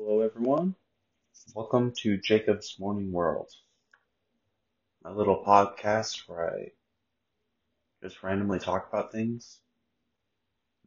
[0.00, 0.76] Hello, everyone.
[1.56, 3.50] Welcome to Jacob's Morning World,
[5.02, 6.70] my little podcast where I
[8.00, 9.58] just randomly talk about things,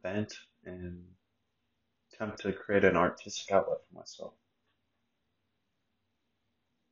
[0.02, 0.32] vent,
[0.64, 1.04] and
[2.14, 4.32] attempt to create an artistic outlet for myself.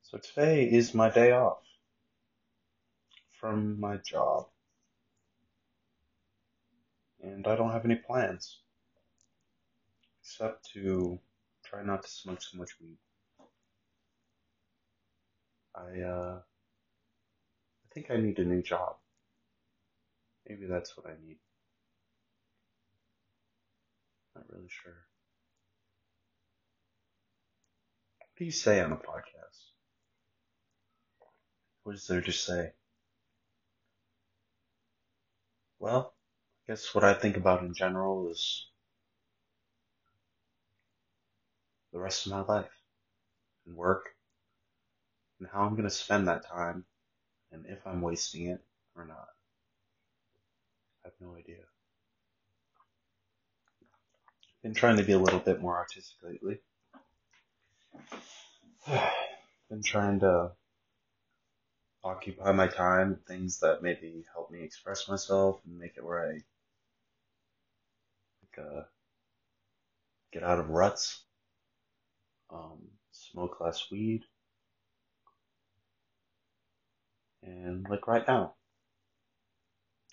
[0.03, 1.63] So today is my day off
[3.41, 4.47] from my job,
[7.23, 8.59] and I don't have any plans
[10.21, 11.19] except to
[11.71, 12.99] try not to smoke so much weed.
[15.75, 16.41] I uh,
[17.85, 18.97] I think I need a new job.
[20.49, 21.39] Maybe that's what I need.
[24.35, 25.07] Not really sure.
[28.19, 29.71] What do you say on a podcast?
[31.85, 32.73] What is there to say?
[35.79, 36.15] Well,
[36.67, 38.70] I guess what I think about in general is
[41.93, 42.71] the rest of my life
[43.67, 44.11] and work
[45.39, 46.85] and how I'm going to spend that time
[47.53, 48.61] and if I'm wasting it
[48.97, 49.29] or not.
[51.05, 51.65] I have no idea.
[54.63, 56.59] Been trying to be a little bit more artistic lately.
[59.71, 60.53] Been trying to
[62.05, 66.29] occupy my time with things that maybe help me express myself and make it where
[66.29, 66.33] I
[68.43, 68.83] like, uh,
[70.33, 71.23] get out of ruts
[72.53, 72.79] um,
[73.13, 74.25] smoke less weed,
[77.43, 78.55] and like right now,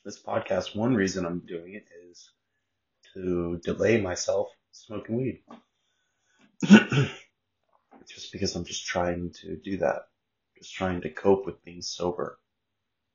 [0.05, 2.29] this podcast, one reason I'm doing it is
[3.13, 5.43] to delay myself smoking weed.
[8.07, 10.07] just because I'm just trying to do that.
[10.57, 12.39] Just trying to cope with being sober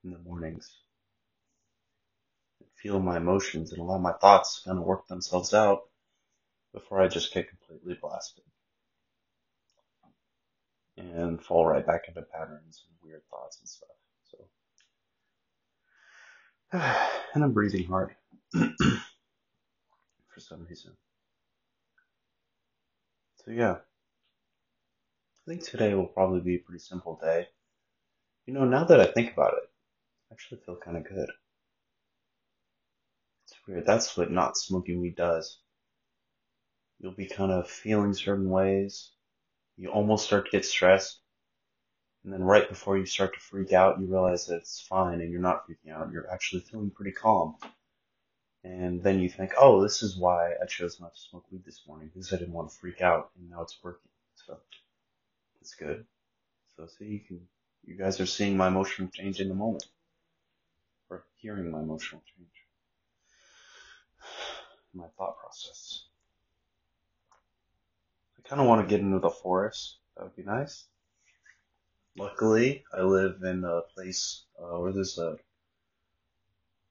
[0.04, 0.70] in the mornings.
[2.76, 5.82] Feel my emotions and allow my thoughts kind of work themselves out
[6.72, 8.44] before I just get completely blasted
[10.96, 13.88] and fall right back into patterns and weird thoughts and stuff.
[14.30, 14.38] So,
[17.34, 18.14] and I'm breathing hard
[18.52, 18.70] for
[20.38, 20.92] some reason.
[23.44, 23.76] So yeah,
[25.36, 27.48] I think today will probably be a pretty simple day.
[28.46, 29.68] You know, now that I think about it,
[30.30, 31.30] I actually feel kind of good.
[33.46, 33.84] It's weird.
[33.86, 35.58] That's what not smoking weed does.
[37.00, 39.10] You'll be kind of feeling certain ways,
[39.76, 41.18] you almost start to get stressed.
[42.24, 45.32] And then right before you start to freak out, you realize that it's fine and
[45.32, 46.12] you're not freaking out.
[46.12, 47.56] You're actually feeling pretty calm.
[48.64, 51.82] And then you think, oh, this is why I chose not to smoke weed this
[51.86, 54.10] morning because I didn't want to freak out and now it's working.
[54.46, 54.56] So
[55.60, 56.04] it's good.
[56.76, 57.40] So see, you can,
[57.84, 59.84] you guys are seeing my emotional change in the moment
[61.10, 62.50] or hearing my emotional change,
[64.94, 66.04] my thought process.
[68.44, 69.98] I kind of want to get into the forest.
[70.16, 70.86] That would be nice.
[72.16, 75.36] Luckily, I live in a place uh, where there's a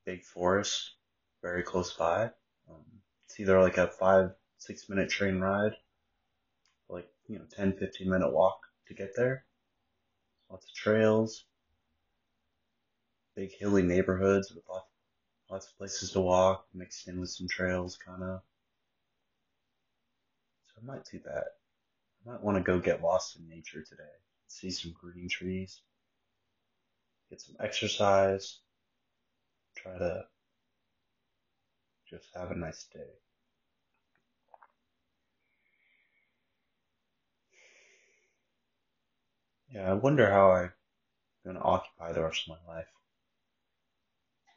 [0.05, 0.91] big forest
[1.41, 2.23] very close by.
[2.69, 2.85] Um,
[3.25, 5.73] it's either like a five, six minute train ride,
[6.89, 9.45] like, you know, 10, 15 minute walk to get there.
[10.49, 11.45] Lots of trails,
[13.35, 14.87] big hilly neighborhoods with lots,
[15.49, 18.41] lots of places to walk, mixed in with some trails, kind of.
[20.81, 21.45] I might do that.
[22.25, 24.03] I might want to go get lost in nature today.
[24.47, 25.81] See some green trees.
[27.29, 28.59] Get some exercise.
[29.77, 30.25] Try to
[32.09, 32.99] just have a nice day.
[39.73, 40.73] Yeah, I wonder how I'm
[41.45, 42.87] going to occupy the rest of my life.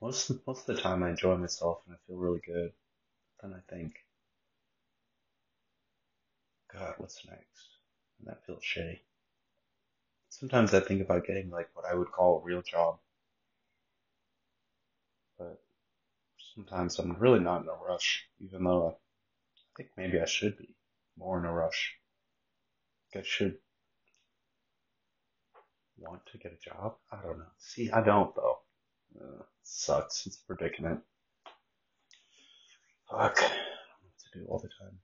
[0.02, 2.72] Most, most of the time I enjoy myself and I feel really good.
[3.40, 3.94] Then I think,
[6.74, 7.68] God, what's next?
[8.18, 8.98] And that feels shitty.
[10.28, 12.98] Sometimes I think about getting like what I would call a real job.
[15.38, 15.62] But
[16.54, 20.74] sometimes I'm really not in a rush, even though I think maybe I should be
[21.16, 21.94] more in a rush.
[23.14, 23.58] I should
[25.96, 26.96] want to get a job.
[27.12, 27.52] I don't know.
[27.58, 28.58] See, I don't though.
[29.20, 30.26] Uh, sucks.
[30.26, 31.00] It's a predicament.
[33.08, 33.38] Fuck.
[33.38, 34.98] I don't know what to do all the time.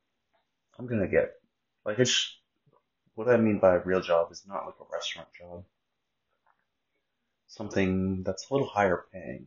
[0.76, 1.34] I'm gonna get
[1.84, 2.38] like it's
[3.14, 5.64] what I mean by a real job is not like a restaurant job.
[7.48, 9.46] Something that's a little higher paying.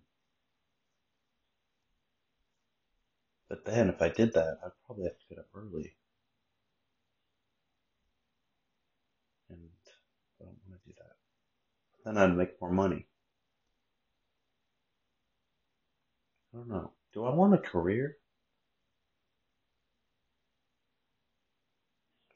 [3.49, 5.95] But then if I did that, I'd probably have to get up early.
[9.49, 9.69] And
[10.41, 11.15] I don't want to do that.
[12.03, 13.07] Then I'd make more money.
[16.53, 16.91] I don't know.
[17.13, 18.17] Do I want a career?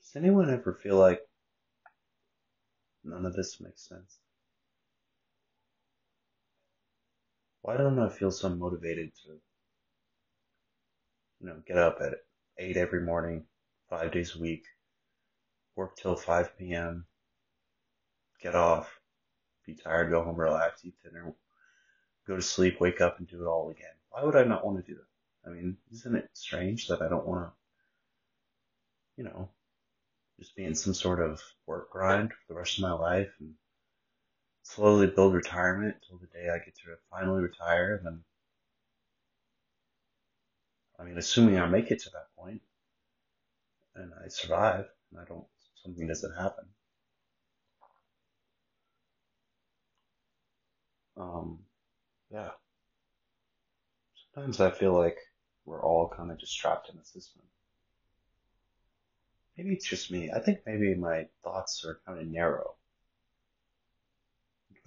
[0.07, 1.19] Does anyone ever feel like
[3.03, 4.19] none of this makes sense?
[7.61, 9.31] Why don't I feel so motivated to,
[11.41, 12.19] you know, get up at
[12.57, 13.47] 8 every morning,
[13.89, 14.63] five days a week,
[15.75, 17.05] work till 5 p.m.,
[18.41, 19.01] get off,
[19.65, 21.33] be tired, go home, relax, eat dinner,
[22.25, 23.91] go to sleep, wake up, and do it all again?
[24.11, 25.49] Why would I not want to do that?
[25.49, 27.51] I mean, isn't it strange that I don't want to,
[29.17, 29.49] you know,
[30.39, 33.53] just be in some sort of work grind for the rest of my life and
[34.63, 37.95] slowly build retirement until the day I get to finally retire.
[37.95, 38.23] And then,
[40.99, 42.61] I mean, assuming I make it to that point
[43.95, 45.45] and I survive and I don't,
[45.83, 46.65] something doesn't happen.
[51.15, 51.59] Um,
[52.29, 52.49] yeah.
[54.33, 55.17] Sometimes I feel like
[55.65, 57.41] we're all kind of just trapped in the system.
[59.57, 60.31] Maybe it's just me.
[60.31, 62.75] I think maybe my thoughts are kind of narrow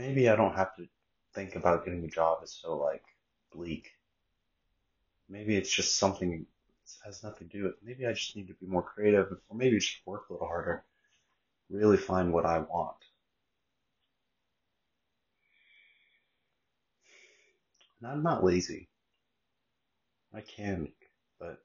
[0.00, 0.86] maybe I don't have to
[1.34, 3.04] think about getting a job as so like
[3.52, 3.90] bleak.
[5.28, 7.74] Maybe it's just something that has nothing to do with.
[7.84, 10.84] Maybe I just need to be more creative, or maybe just work a little harder.
[11.68, 12.96] Really find what I want.
[18.00, 18.88] And I'm not lazy.
[20.32, 20.88] I can,
[21.38, 21.62] but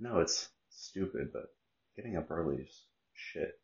[0.00, 1.32] no, it's stupid.
[1.32, 1.54] But
[1.96, 2.82] getting up early is
[3.14, 3.58] shit.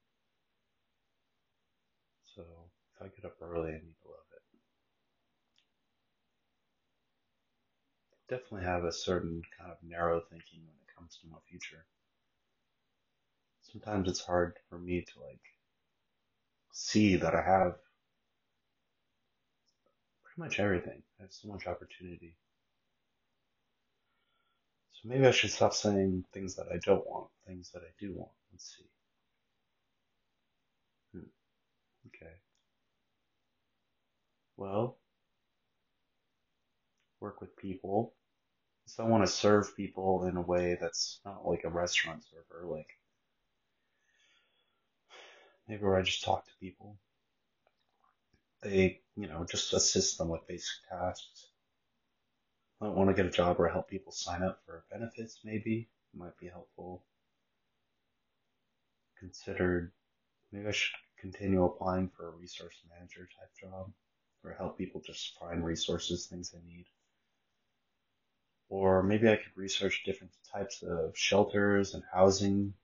[2.35, 2.43] So
[2.97, 4.43] if I get up early, I need to love it.
[8.35, 11.85] Definitely have a certain kind of narrow thinking when it comes to my future.
[13.71, 15.41] Sometimes it's hard for me to like
[16.73, 17.75] see that I have
[20.25, 21.03] pretty much everything.
[21.19, 22.37] I have so much opportunity.
[24.93, 28.15] So maybe I should stop saying things that I don't want, things that I do
[28.15, 28.33] want.
[28.53, 28.85] Let's see.
[31.13, 31.29] Hmm.
[32.09, 32.33] Okay.
[34.57, 34.99] Well,
[37.21, 38.15] work with people.
[38.87, 42.67] So I want to serve people in a way that's not like a restaurant server,
[42.67, 42.89] like
[45.69, 46.99] maybe where I just talk to people.
[48.63, 51.49] They, you know, just assist them with basic tasks.
[52.83, 55.89] I want to get a job where I help people sign up for benefits, maybe.
[56.13, 57.03] It might be helpful.
[59.23, 59.93] Considered,
[60.51, 63.93] maybe I should continue applying for a resource manager type job
[64.43, 66.87] or help people just find resources, things they need.
[68.69, 72.75] Or maybe I could research different types of shelters and housing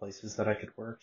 [0.00, 1.00] places that I could work.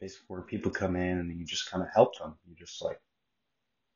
[0.00, 2.34] Basically where people come in and you just kind of help them.
[2.48, 3.00] You just like,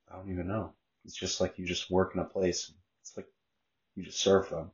[0.08, 0.74] I don't even know.
[1.04, 2.72] It's just like you just work in a place.
[3.00, 3.26] It's like
[3.96, 4.70] you just serve them.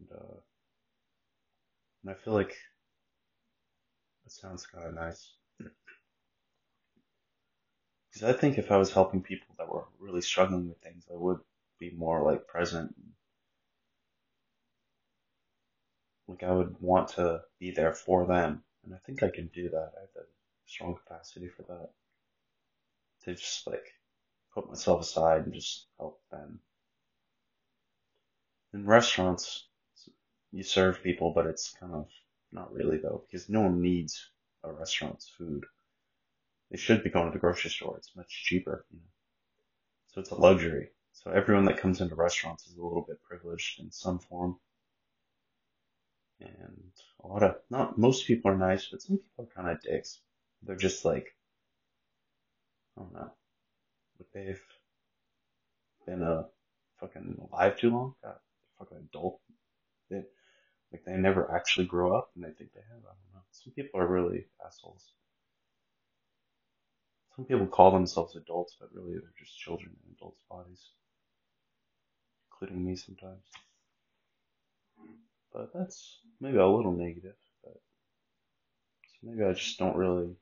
[0.00, 0.40] And, uh,
[2.02, 2.56] and I feel like
[4.24, 5.32] that sounds kind of nice.
[8.16, 11.16] Because I think if I was helping people that were really struggling with things, I
[11.16, 11.40] would
[11.78, 12.94] be more like present.
[16.26, 18.64] Like I would want to be there for them.
[18.84, 19.92] And I think I can do that.
[19.96, 20.26] I have a
[20.66, 21.90] strong capacity for that.
[23.24, 23.92] To just like
[24.54, 26.60] put myself aside and just help them.
[28.72, 29.68] In restaurants,
[30.56, 32.08] you serve people, but it's kind of
[32.52, 34.30] not really though, because no one needs
[34.64, 35.64] a restaurant's food.
[36.70, 37.96] They should be going to the grocery store.
[37.98, 39.04] It's much cheaper, you know.
[40.08, 40.88] So it's a luxury.
[41.12, 44.56] So everyone that comes into restaurants is a little bit privileged in some form.
[46.40, 49.82] And a lot of, not, most people are nice, but some people are kind of
[49.82, 50.20] dicks.
[50.62, 51.34] They're just like,
[52.96, 53.30] I don't know,
[54.18, 54.62] but they've
[56.06, 56.44] been uh,
[57.00, 58.14] fucking alive too long.
[58.22, 58.36] God,
[58.78, 59.40] fucking adult.
[60.10, 60.22] They,
[60.92, 63.02] like they never actually grow up and they think they have.
[63.02, 63.42] I don't know.
[63.50, 65.12] Some people are really assholes.
[67.34, 70.90] Some people call themselves adults, but really they're just children in adults' bodies.
[72.50, 73.44] Including me sometimes.
[75.52, 77.74] But that's maybe a little negative, but
[79.04, 80.34] so maybe I just don't really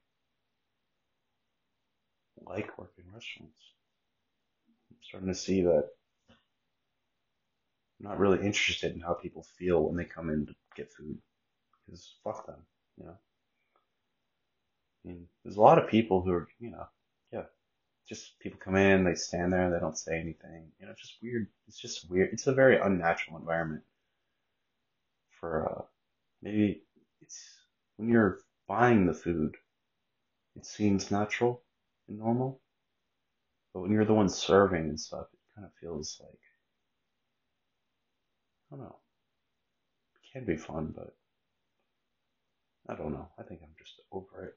[2.47, 3.59] like working restaurants.
[4.91, 5.91] I'm starting to see that
[8.05, 11.17] I'm not really interested in how people feel when they come in to get food.
[11.87, 12.61] Because fuck them,
[12.99, 13.17] you know.
[15.05, 16.87] I mean, there's a lot of people who are, you know,
[17.33, 17.45] yeah,
[18.07, 20.71] just people come in, they stand there, they don't say anything.
[20.79, 21.47] You know, it's just weird.
[21.67, 22.31] It's just weird.
[22.33, 23.83] It's a very unnatural environment
[25.41, 25.83] for, uh,
[26.43, 26.83] maybe
[27.23, 27.41] it's
[27.97, 29.57] when you're buying the food,
[30.57, 31.63] it seems natural
[32.09, 32.61] and normal.
[33.73, 36.39] But when you're the one serving and stuff, it kind of feels like
[38.75, 38.97] don't know.
[40.33, 41.15] can be fun, but
[42.89, 43.29] I don't know.
[43.39, 44.55] I think I'm just over it.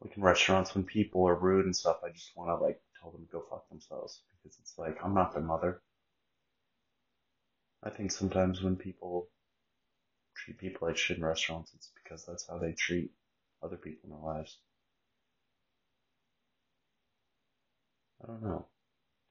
[0.00, 3.10] Like in restaurants, when people are rude and stuff, I just want to like tell
[3.10, 5.82] them to go fuck themselves because it's like I'm not their mother.
[7.82, 9.28] I think sometimes when people
[10.36, 13.10] treat people like shit in restaurants, it's because that's how they treat
[13.62, 14.58] other people in their lives.
[18.22, 18.66] I don't know.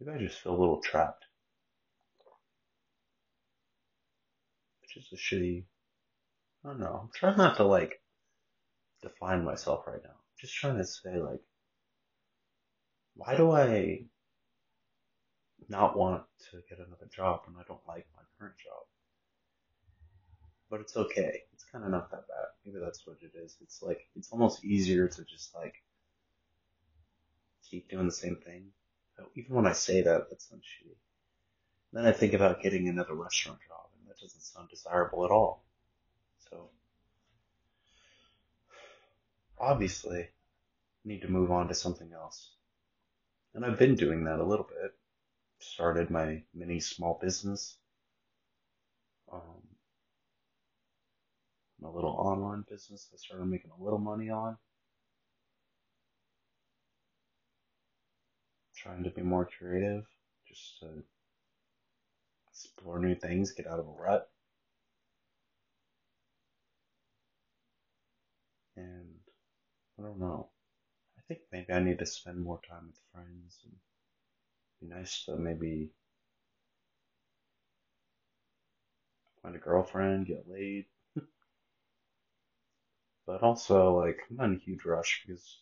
[0.04, 1.26] Maybe I just feel a little trapped.
[4.82, 5.66] Which is a shitty.
[6.64, 7.02] I don't know.
[7.04, 8.02] I'm trying not to like
[9.04, 10.10] define myself right now.
[10.10, 11.42] I'm just trying to say like,
[13.16, 14.06] why do I
[15.70, 18.84] not want to get another job when I don't like my current job?
[20.70, 21.44] But it's okay.
[21.54, 22.48] It's kind of not that bad.
[22.66, 23.56] Maybe that's what it is.
[23.62, 25.76] It's like, it's almost easier to just like
[27.70, 28.72] keep doing the same thing.
[29.36, 30.96] Even when I say that, that sounds shitty.
[31.94, 35.64] Then I think about getting another restaurant job, and that doesn't sound desirable at all.
[36.50, 36.70] So,
[39.60, 40.30] obviously, I
[41.06, 42.52] need to move on to something else.
[43.54, 44.94] And I've been doing that a little bit.
[45.60, 47.78] Started my mini small business.
[49.32, 49.62] Um,
[51.80, 54.58] my little online business I started making a little money on.
[58.82, 60.08] Trying to be more creative,
[60.48, 61.04] just to
[62.50, 64.28] explore new things, get out of a rut.
[68.76, 69.20] And
[70.00, 70.50] I don't know.
[71.16, 73.76] I think maybe I need to spend more time with friends and
[74.80, 75.92] be nice to maybe
[79.44, 80.88] find a girlfriend, get laid.
[83.28, 85.62] but also, like, I'm not in a huge rush because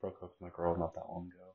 [0.00, 1.49] broke up with my girl not that long ago.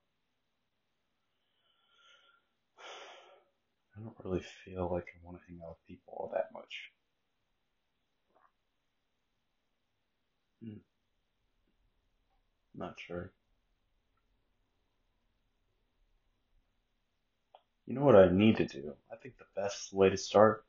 [3.97, 6.91] I don't really feel like I want to hang out with people all that much.
[10.63, 10.79] Hmm.
[12.73, 13.31] Not sure.
[17.85, 18.93] You know what I need to do?
[19.11, 20.65] I think the best way to start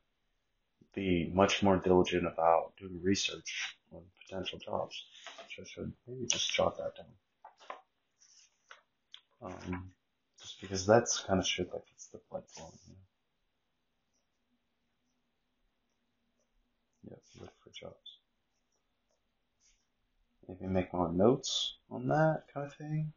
[0.79, 5.03] would be much more diligent about doing research on potential jobs.
[5.55, 7.11] So I should maybe just jot that down.
[9.41, 9.91] Um,
[10.39, 12.77] just because that's kind of shit that gets the blood flowing.
[12.87, 12.99] You know?
[17.09, 18.19] Yeah, look for jobs.
[20.47, 23.13] Maybe make more notes on that kind of thing.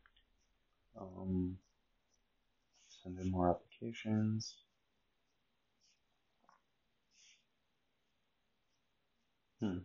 [1.00, 1.59] Um,
[3.02, 4.57] send in more applications.
[9.61, 9.78] Hmm.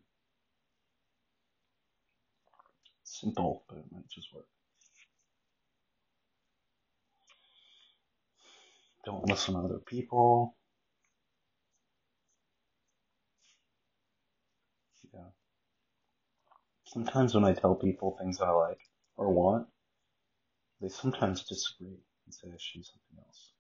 [3.04, 4.48] Simple, but it might just work.
[9.06, 10.56] Don't listen to other people.
[15.14, 15.20] Yeah.
[16.96, 18.80] Sometimes when I tell people things I like
[19.18, 19.68] or want,
[20.80, 23.52] they sometimes disagree and say I should do something else.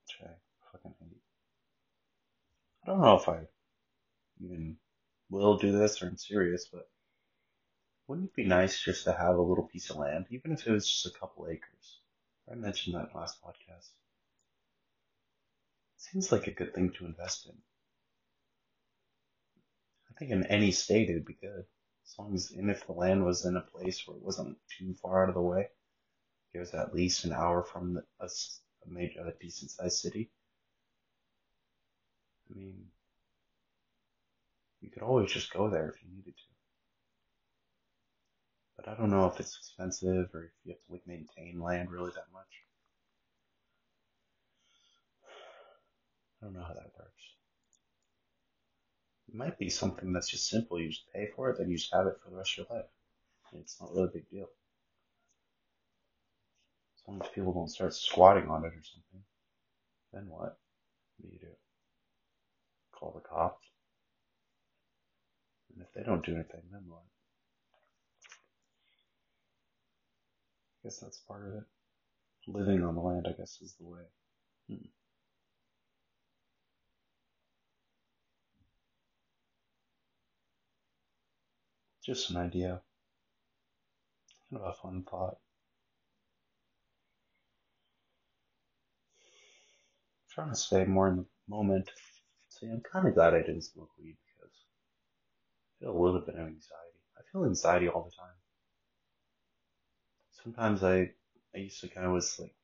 [0.00, 0.32] Which I
[0.72, 1.20] fucking hate.
[2.84, 3.40] I don't know if I
[4.42, 4.78] even
[5.28, 6.88] will do this or I'm serious, but
[8.06, 10.72] wouldn't it be nice just to have a little piece of land, even if it
[10.72, 12.00] was just a couple acres?
[12.50, 13.90] I mentioned that last podcast.
[15.96, 17.58] It seems like a good thing to invest in.
[20.14, 21.64] I think in any state it would be good.
[22.06, 24.94] As long as, and if the land was in a place where it wasn't too
[24.94, 25.68] far out of the way,
[26.52, 30.30] it was at least an hour from a, a major, a decent sized city.
[32.50, 32.86] I mean,
[34.80, 36.42] you could always just go there if you needed to.
[38.76, 41.90] But I don't know if it's expensive or if you have to like maintain land
[41.90, 42.44] really that much.
[46.40, 47.33] I don't know how that works.
[49.28, 50.80] It might be something that's just simple.
[50.80, 52.76] You just pay for it, then you just have it for the rest of your
[52.76, 52.86] life.
[53.60, 54.48] It's not really a big deal.
[56.96, 59.24] As long as people don't start squatting on it or something,
[60.12, 60.58] then what?
[61.18, 61.54] What do you do?
[62.92, 63.64] Call the cops?
[65.72, 67.02] And if they don't do anything, then what?
[70.80, 71.64] I guess that's part of it.
[72.46, 74.02] Living on the land, I guess, is the way.
[74.68, 74.86] Hmm.
[82.04, 82.82] Just an idea.
[84.50, 85.38] Kind of a fun thought.
[90.20, 91.90] I'm trying to stay more in the moment.
[92.50, 94.52] See, I'm kind of glad I didn't smoke weed because
[95.80, 97.00] I feel a little bit of anxiety.
[97.16, 98.36] I feel anxiety all the time.
[100.42, 101.10] Sometimes I
[101.54, 102.54] I used to kind of was like,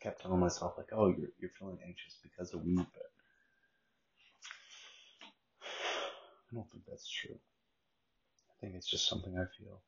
[0.00, 3.12] kept telling myself like, oh, you're you're feeling anxious because of weed, but
[6.50, 7.38] I don't think that's true.
[8.62, 9.80] I think it's just something I feel.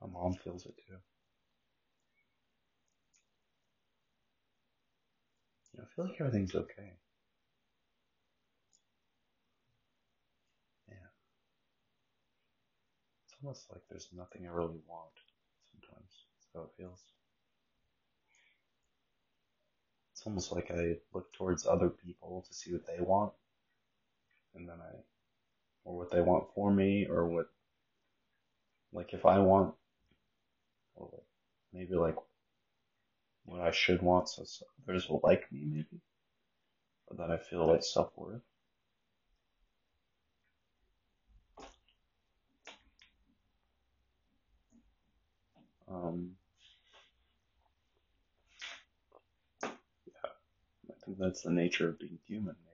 [0.00, 0.96] My mom feels it too.
[5.72, 6.92] You know, I feel like everything's okay.
[10.88, 10.94] Yeah.
[13.24, 15.12] It's almost like there's nothing I really want
[15.72, 16.10] sometimes.
[16.34, 17.02] That's how it feels.
[20.12, 23.32] It's almost like I look towards other people to see what they want,
[24.54, 24.94] and then I,
[25.84, 27.46] or what they want for me, or what,
[28.92, 29.74] like if I want,
[30.96, 31.10] or
[31.72, 32.16] maybe like
[33.44, 34.44] what I should want so
[34.88, 36.00] others will like me, maybe,
[37.08, 38.40] or that I feel like self worth.
[45.88, 46.32] Um,
[50.06, 50.30] yeah,
[50.90, 52.73] I think that's the nature of being human, maybe.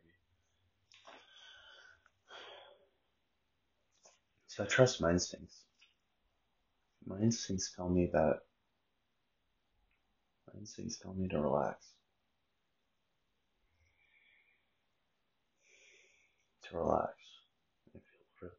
[4.60, 5.64] I trust my instincts.
[7.06, 8.40] My instincts tell me that,
[10.52, 11.86] my instincts tell me to relax.
[16.68, 17.14] To relax.
[17.86, 18.04] It feels
[18.42, 18.58] really good.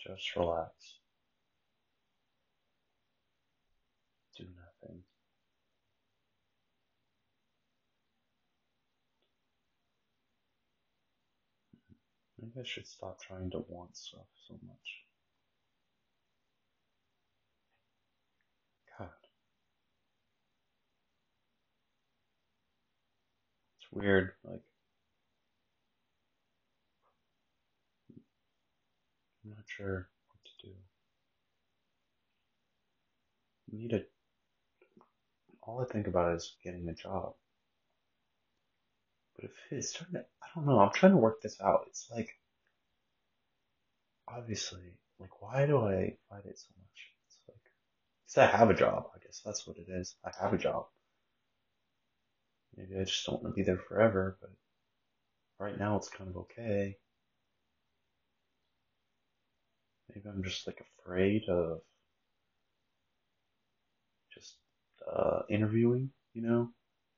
[0.00, 0.72] Just, just relax.
[4.34, 5.02] Do nothing.
[12.42, 15.04] Maybe I should stop trying to want stuff so much.
[18.98, 19.08] God.
[23.78, 24.62] It's weird, like,
[29.44, 30.74] I'm not sure what to do.
[33.72, 34.02] I need a,
[35.62, 37.34] all I think about is getting a job.
[39.42, 41.86] But if it's starting to, I don't know, I'm trying to work this out.
[41.88, 42.28] It's like,
[44.28, 47.10] obviously, like, why do I fight it so much?
[47.26, 47.58] It's like,
[48.26, 50.14] because I have a job, I guess that's what it is.
[50.24, 50.86] I have a job.
[52.76, 54.50] Maybe I just don't want to be there forever, but
[55.58, 56.96] right now it's kind of okay.
[60.08, 61.80] Maybe I'm just like afraid of
[64.32, 64.54] just
[65.12, 66.70] uh, interviewing, you know,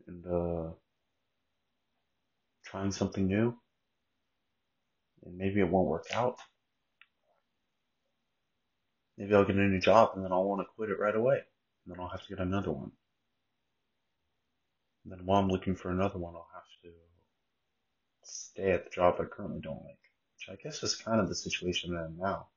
[0.06, 0.70] and uh,
[2.74, 3.56] trying something new,
[5.24, 6.38] and maybe it won't work out.
[9.16, 11.36] Maybe I'll get a new job and then I'll want to quit it right away,
[11.36, 12.90] and then I'll have to get another one.
[15.04, 16.90] And then while I'm looking for another one, I'll have to
[18.24, 20.00] stay at the job I currently don't like,
[20.34, 22.48] which I guess is kind of the situation that I'm now.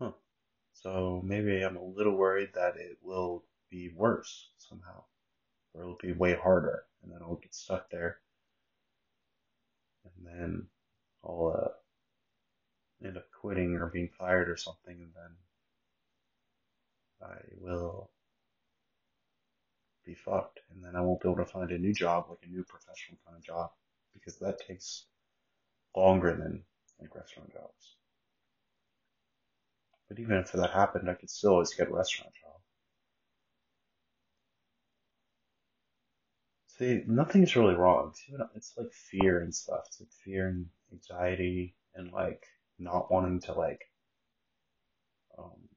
[0.00, 0.12] Huh.
[0.72, 5.02] So maybe I'm a little worried that it will be worse somehow,
[5.76, 8.18] or it'll be way harder, and then I'll get stuck there,
[10.04, 10.66] and then
[11.24, 15.36] I'll uh, end up quitting or being fired or something, and then
[17.28, 18.10] I will
[20.04, 22.48] be fucked, and then I won't be able to find a new job, like a
[22.48, 23.70] new professional kind of job,
[24.14, 25.04] because that takes
[25.96, 26.62] longer than
[27.00, 27.96] like restaurant jobs.
[30.08, 32.55] But even if that happened, I could still always get a restaurant job.
[36.78, 38.14] See, nothing's really wrong.
[38.54, 39.84] It's, like fear and stuff.
[39.86, 42.44] It's like fear and anxiety and like
[42.78, 43.80] not wanting to like,
[45.38, 45.68] um,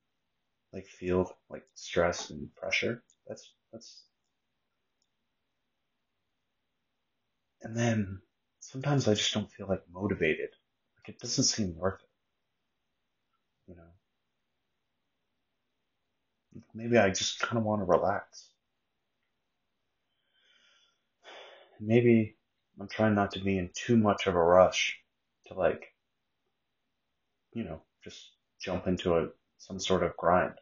[0.73, 3.03] like feel like stress and pressure.
[3.27, 4.03] That's, that's,
[7.61, 8.21] and then
[8.59, 10.49] sometimes I just don't feel like motivated.
[10.97, 13.83] Like it doesn't seem worth it, you know?
[16.73, 18.48] Maybe I just kind of want to relax.
[21.79, 22.35] Maybe
[22.79, 24.99] I'm trying not to be in too much of a rush
[25.47, 25.93] to like,
[27.53, 30.55] you know, just jump into a some sort of grind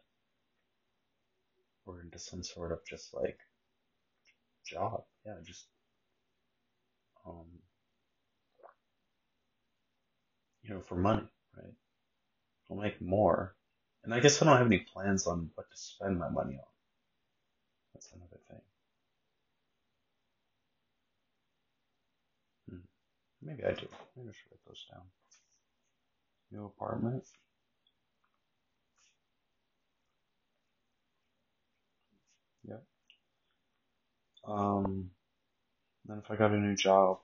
[1.86, 3.38] or into some sort of just like
[4.64, 5.04] job.
[5.26, 5.66] Yeah, just
[7.26, 7.46] um
[10.62, 11.26] you know, for money,
[11.56, 11.74] right?
[12.70, 13.56] I'll make more.
[14.04, 16.72] And I guess I don't have any plans on what to spend my money on.
[17.94, 18.60] That's another thing.
[23.42, 23.86] Maybe I do.
[24.16, 25.02] Maybe I should write those down.
[26.50, 27.24] New apartment.
[32.66, 32.82] Yep.
[34.46, 35.10] Um,
[36.06, 37.18] then if I got a new job,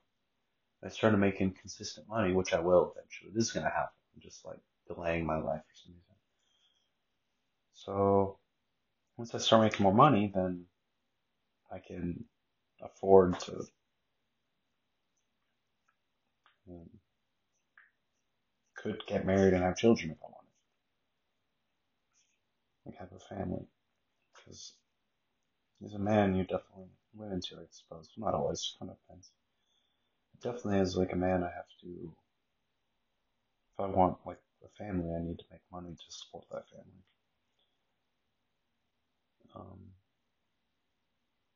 [0.85, 3.33] I started making consistent money, which I will eventually.
[3.35, 3.97] This is gonna happen.
[4.15, 6.15] I'm just like delaying my life for some reason.
[7.73, 8.39] So
[9.17, 10.67] once I start making more money, then
[11.73, 12.25] I can
[12.83, 13.67] afford to
[18.85, 20.45] could get married and have children if I wanted.
[22.85, 23.67] Like have a family.
[24.35, 24.75] Because
[25.85, 28.11] as a man, you definitely women too, I suppose.
[28.19, 29.31] Not always, kind of depends.
[30.43, 32.13] Definitely as like a man, I have to.
[33.73, 37.05] If I want like a family, I need to make money to support that family.
[39.57, 39.79] Um,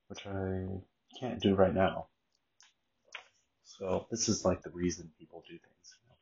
[0.07, 2.07] which I can't do right now.
[3.65, 5.97] So this is like the reason people do things.
[6.03, 6.17] You know?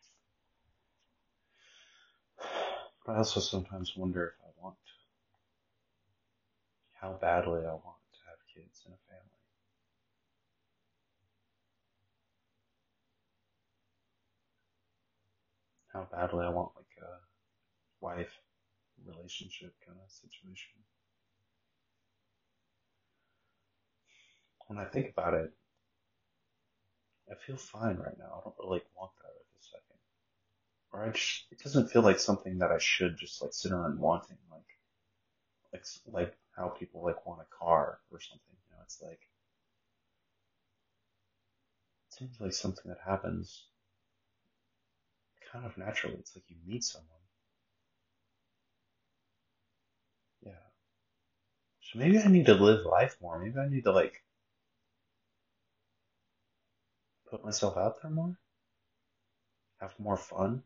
[3.07, 4.77] But I also sometimes wonder if I want
[7.01, 9.31] how badly I want to have kids and a family.
[15.93, 17.21] How badly I want like a
[18.01, 18.33] wife
[19.07, 20.75] relationship kind of situation.
[24.67, 25.53] When I think about it,
[27.31, 28.41] I feel fine right now.
[28.41, 29.46] I don't really want that.
[30.97, 34.39] Or I it doesn't feel like something that I should just like sit around wanting,
[34.51, 34.63] like,
[35.75, 38.57] like, like how people like want a car or something.
[38.71, 39.21] You know, it's like,
[42.09, 43.67] it seems like something that happens
[45.53, 46.17] kind of naturally.
[46.17, 47.11] It's like you meet someone.
[50.47, 50.53] Yeah.
[51.83, 53.39] So maybe I need to live life more.
[53.39, 54.25] Maybe I need to like
[57.29, 58.39] put myself out there more,
[59.79, 60.63] have more fun,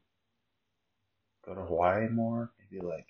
[1.51, 3.07] go to Hawaii more, maybe like,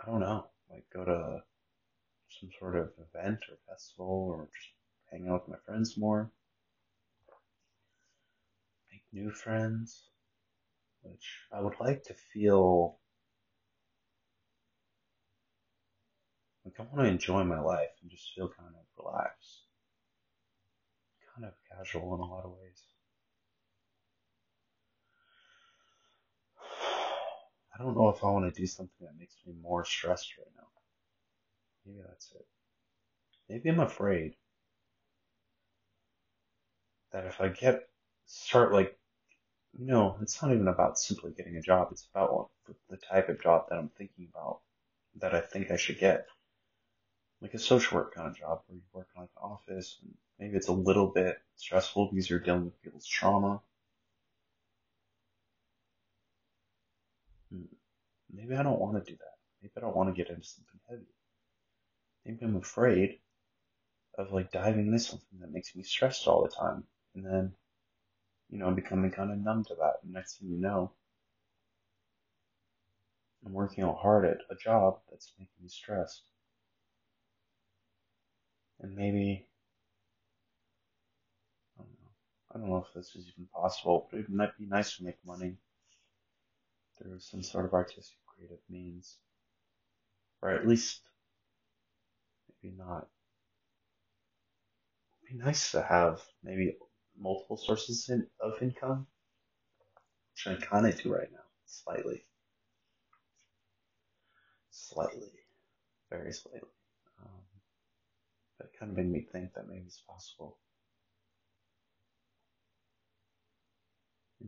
[0.00, 1.42] I don't know, like go to
[2.40, 4.70] some sort of event or festival or just
[5.10, 6.30] hang out with my friends more,
[8.90, 10.08] make new friends,
[11.02, 12.98] which I would like to feel
[16.64, 19.62] like I want to enjoy my life and just feel kind of relaxed
[21.34, 22.91] kind of casual in a lot of ways.
[27.74, 30.46] I don't know if I want to do something that makes me more stressed right
[30.56, 30.68] now.
[31.86, 32.46] Maybe that's it.
[33.48, 34.36] Maybe I'm afraid
[37.12, 37.88] that if I get,
[38.26, 38.98] start like,
[39.78, 41.88] you know, it's not even about simply getting a job.
[41.90, 42.50] It's about
[42.90, 44.60] the type of job that I'm thinking about
[45.16, 46.26] that I think I should get.
[47.40, 50.14] Like a social work kind of job where you work in like an office and
[50.42, 53.62] Maybe it's a little bit stressful because you're dealing with people's trauma.
[58.32, 59.36] Maybe I don't want to do that.
[59.60, 61.06] Maybe I don't want to get into something heavy.
[62.24, 63.18] Maybe I'm afraid
[64.16, 66.84] of like diving into something that makes me stressed all the time.
[67.14, 67.52] And then,
[68.50, 69.98] you know, I'm becoming kind of numb to that.
[70.02, 70.92] And next thing you know,
[73.44, 76.22] I'm working hard at a job that's making me stressed.
[78.80, 79.46] And maybe
[81.78, 82.10] I don't know,
[82.54, 85.18] I don't know if this is even possible, but it might be nice to make
[85.24, 85.56] money
[87.02, 89.16] through some sort of artistic creative means.
[90.40, 91.00] Or at least,
[92.62, 93.08] maybe not.
[95.24, 96.76] It'd be nice to have maybe
[97.18, 98.10] multiple sources
[98.40, 99.06] of income,
[100.34, 102.24] which I kind of do right now, slightly.
[104.70, 105.28] Slightly.
[106.10, 106.68] Very slightly.
[107.20, 107.42] Um,
[108.58, 110.58] but it kind of made me think that maybe it's possible.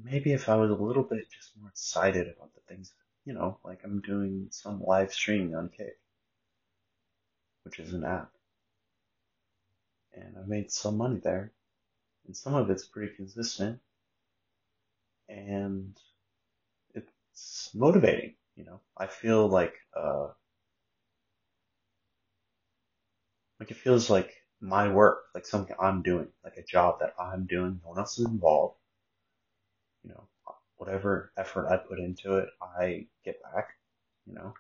[0.03, 2.93] Maybe if I was a little bit just more excited about the things,
[3.25, 5.99] you know, like I'm doing some live streaming on Kick,
[7.65, 8.31] which is an app.
[10.15, 11.53] And I made some money there.
[12.27, 13.81] And some of it's pretty consistent.
[15.29, 15.97] And
[16.95, 18.81] it's motivating, you know.
[18.97, 20.29] I feel like, uh,
[23.59, 27.47] like it feels like my work, like something I'm doing, like a job that I'm
[27.47, 28.77] doing, no one else is involved
[30.05, 30.29] you know,
[30.77, 33.71] whatever effort I put into it, I get back,
[34.27, 34.55] you know.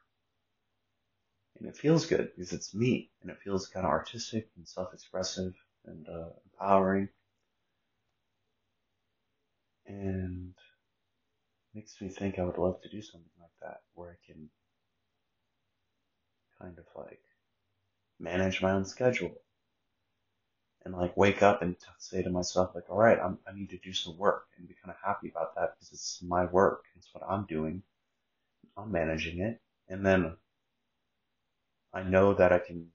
[1.58, 5.54] And it feels good because it's me and it feels kind of artistic and self-expressive
[5.86, 7.08] and uh, empowering.
[9.86, 10.54] And
[11.74, 14.48] makes me think I would love to do something like that where I can
[16.60, 17.20] kind of like
[18.18, 19.34] manage my own schedule
[20.84, 23.78] and like wake up and say to myself like, all right, I'm, I need to
[23.78, 26.84] do some work and be kind of happy about that because it's my work.
[26.96, 27.82] It's what I'm doing.
[28.76, 29.60] I'm managing it.
[29.88, 30.36] And then
[31.92, 32.88] I know that I can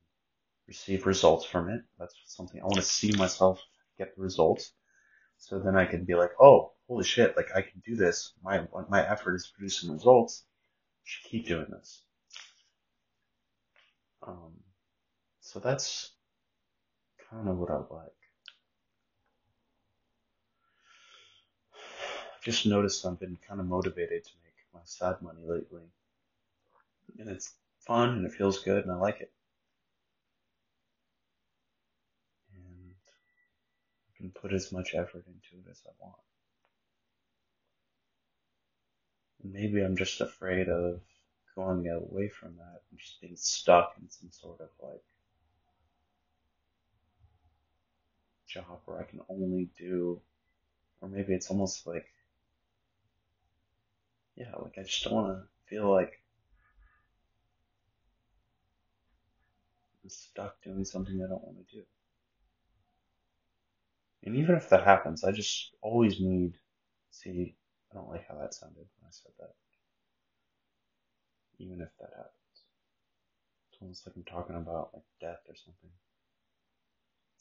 [0.67, 1.81] receive results from it.
[1.97, 3.59] That's something I want to see myself
[3.97, 4.71] get the results.
[5.37, 8.33] So then I can be like, oh, holy shit, like I can do this.
[8.43, 10.43] My, my effort is producing results.
[10.45, 12.03] I should keep doing this.
[14.21, 14.53] Um,
[15.39, 16.11] so that's
[17.29, 18.19] kind of what I like.
[21.73, 25.83] I've just noticed I've been kind of motivated to make my side money lately.
[27.17, 27.53] And it's
[27.85, 29.31] fun and it feels good and I like it.
[32.53, 32.93] And
[34.07, 36.15] I can put as much effort into it as I want.
[39.43, 40.99] Maybe I'm just afraid of
[41.55, 45.01] going away from that and just being stuck in some sort of like
[48.49, 50.21] job where I can only do,
[51.01, 52.05] or maybe it's almost like,
[54.35, 56.21] yeah, like I just don't want to feel like
[60.03, 61.83] I'm stuck doing something I don't want to do.
[64.23, 66.53] And even if that happens, I just always need,
[67.11, 67.55] see,
[67.91, 69.53] I don't like how that sounded when I said that.
[71.59, 72.33] Even if that happens.
[73.71, 75.89] It's almost like I'm talking about like death or something.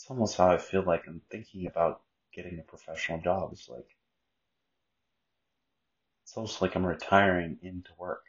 [0.08, 2.00] It's almost how I feel like I'm thinking about
[2.32, 3.50] getting a professional job.
[3.52, 3.94] It's like,
[6.24, 8.22] it's almost like I'm retiring into work.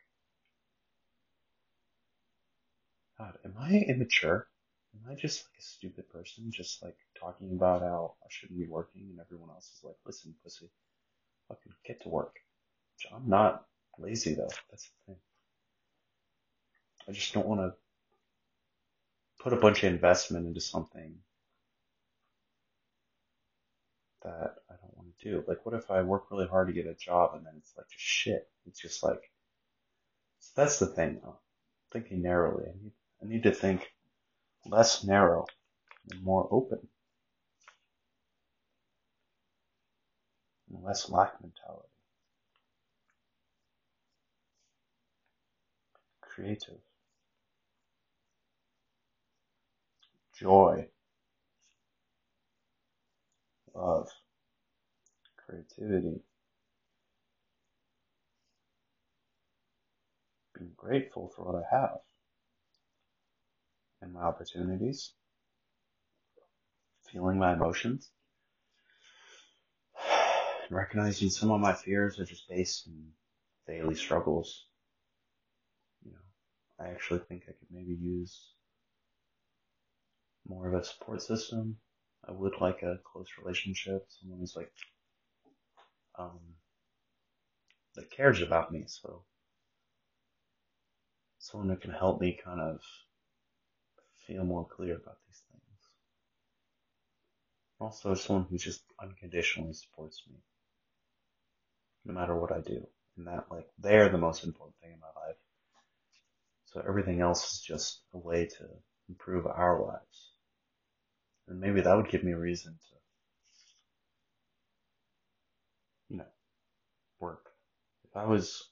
[3.17, 4.49] God, am I immature?
[4.93, 8.67] Am I just like a stupid person, just like talking about how I shouldn't be
[8.67, 10.69] working and everyone else is like, listen, pussy,
[11.47, 12.35] fucking get to work.
[13.15, 13.63] I'm not
[13.97, 14.49] lazy though.
[14.69, 15.21] That's the thing.
[17.07, 17.73] I just don't want to
[19.41, 21.15] put a bunch of investment into something
[24.23, 25.43] that I don't want to do.
[25.47, 27.87] Like, what if I work really hard to get a job and then it's like
[27.89, 28.49] shit?
[28.65, 29.31] It's just like,
[30.39, 31.19] so that's the thing.
[31.23, 31.39] Though.
[31.91, 32.65] Thinking narrowly.
[32.65, 33.91] I need, I need to think
[34.65, 35.45] less narrow
[36.11, 36.79] and more open.
[40.69, 41.87] And less lack mentality.
[46.21, 46.79] Creative.
[50.37, 50.87] Joy.
[53.73, 54.09] Love.
[55.37, 56.21] Creativity.
[60.57, 61.99] Being grateful for what I have
[64.01, 65.13] and my opportunities,
[67.11, 68.09] feeling my emotions,
[70.69, 73.11] and recognizing some of my fears are just based in
[73.67, 74.65] daily struggles.
[76.05, 78.53] You know, I actually think I could maybe use
[80.47, 81.77] more of a support system.
[82.27, 84.71] I would like a close relationship, someone who's like,
[86.17, 86.39] um,
[87.95, 88.83] that cares about me.
[88.87, 89.23] So
[91.39, 92.81] someone who can help me kind of
[94.27, 95.63] feel more clear about these things.
[97.79, 100.35] Also, someone who just unconditionally supports me,
[102.05, 102.85] no matter what I do.
[103.17, 105.37] And that, like, they're the most important thing in my life.
[106.65, 108.65] So everything else is just a way to
[109.07, 110.28] improve our lives.
[111.49, 112.95] And maybe that would give me a reason to,
[116.09, 116.25] you know,
[117.19, 117.49] work.
[118.05, 118.69] If I was,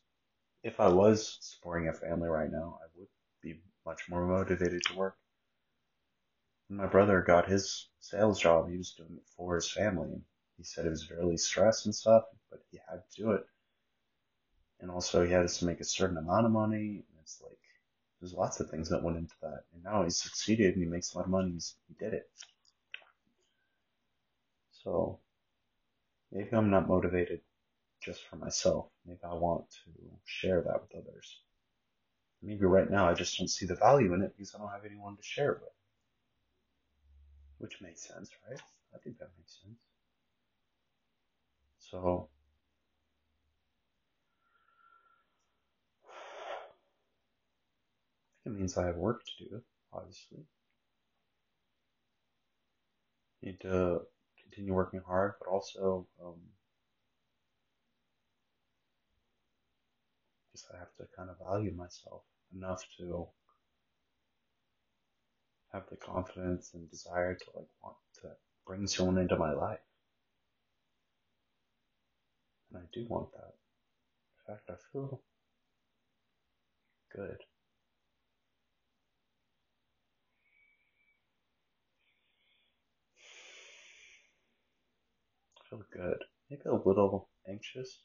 [0.63, 3.07] if I was supporting a family right now, I would
[3.41, 5.17] be much more motivated to work
[6.69, 10.21] my brother got his sales job, he was doing it for his family.
[10.57, 13.45] He said it was really stressed and stuff, but he had to do it.
[14.79, 17.05] And also he had to make a certain amount of money.
[17.09, 17.57] And it's like,
[18.19, 19.63] there's lots of things that went into that.
[19.73, 21.53] And now he's succeeded and he makes a lot of money.
[21.53, 22.29] He's, he did it.
[24.87, 25.19] So
[26.31, 27.41] maybe I'm not motivated
[28.01, 28.85] just for myself.
[29.05, 29.91] Maybe I want to
[30.23, 31.41] share that with others.
[32.41, 34.85] Maybe right now I just don't see the value in it because I don't have
[34.85, 35.73] anyone to share it with.
[37.57, 38.61] Which makes sense, right?
[38.95, 39.77] I think that makes sense.
[41.79, 42.29] So,
[48.45, 50.45] it means I have work to do, obviously.
[53.41, 54.03] Need to
[54.49, 56.35] continue working hard, but also, um,
[60.51, 62.23] just I have to kind of value myself
[62.55, 63.27] enough to
[65.73, 68.29] have the confidence and desire to like want to
[68.65, 69.79] bring someone into my life.
[72.71, 73.53] And I do want that.
[74.47, 75.21] In fact, I feel
[77.15, 77.37] good.
[85.69, 86.23] Feel good.
[86.49, 87.99] Maybe a little anxious.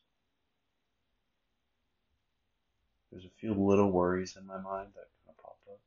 [3.11, 5.79] There's a few little worries in my mind that kind of pop up.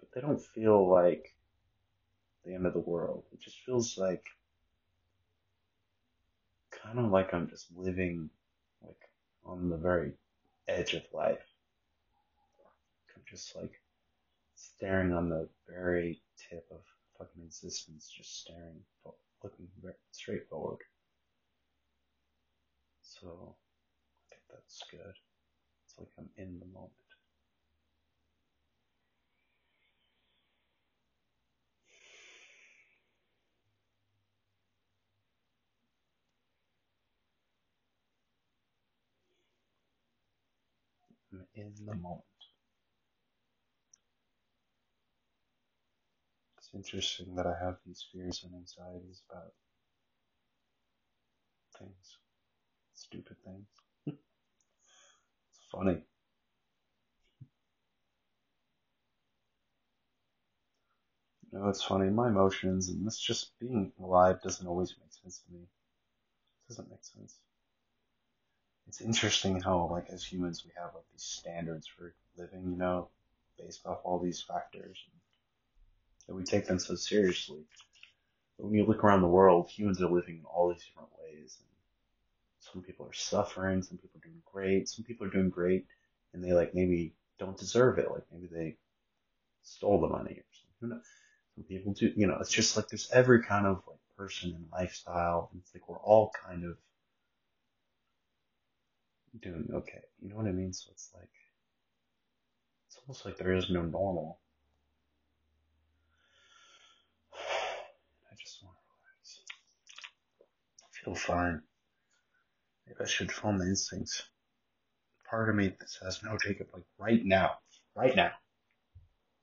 [0.00, 1.34] But they don't feel like
[2.44, 3.24] the end of the world.
[3.32, 4.24] It just feels like
[6.70, 8.30] kind of like I'm just living
[8.82, 9.10] like
[9.44, 10.12] on the very
[10.66, 11.44] edge of life.
[13.14, 13.80] I'm just like
[14.54, 16.80] staring on the very tip of
[17.18, 18.80] fucking existence, just staring,
[19.44, 19.68] looking
[20.12, 20.80] straight forward.
[23.02, 23.56] So
[24.30, 25.14] I think that's good.
[25.84, 26.92] It's like I'm in the moment.
[41.32, 42.24] I'm in the moment.
[46.68, 49.52] It's interesting that I have these fears and anxieties about
[51.78, 52.18] things,
[52.94, 53.66] stupid things.
[54.06, 54.18] it's
[55.72, 56.04] funny.
[61.52, 62.10] You know, it's funny.
[62.10, 65.60] My emotions and this just being alive doesn't always make sense to me.
[65.62, 65.88] It
[66.68, 67.36] doesn't make sense.
[68.88, 73.10] It's interesting how, like, as humans, we have like these standards for living, you know,
[73.58, 74.98] based off all these factors.
[75.12, 75.20] And
[76.28, 77.64] that we take them so seriously.
[78.56, 81.56] But when you look around the world, humans are living in all these different ways.
[81.58, 81.68] And
[82.60, 85.86] some people are suffering, some people are doing great, some people are doing great,
[86.32, 88.10] and they like maybe don't deserve it.
[88.10, 88.76] Like maybe they
[89.62, 90.76] stole the money or something.
[90.80, 91.04] Who knows?
[91.54, 94.66] Some people do, you know, it's just like there's every kind of like person and
[94.70, 95.48] lifestyle.
[95.52, 96.76] And it's like we're all kind of
[99.40, 100.02] doing okay.
[100.20, 100.72] You know what I mean?
[100.72, 101.30] So it's like,
[102.86, 104.38] it's almost like there is no normal.
[111.08, 111.62] Feel fine.
[112.86, 114.22] Maybe I should follow my instincts.
[115.28, 117.58] Part of me that says, no, Jacob, like right now,
[117.94, 118.32] right now,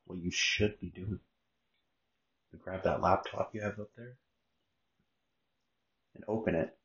[0.05, 1.19] what you should be doing.
[2.51, 4.17] You grab that laptop you have up there
[6.15, 6.75] and open it.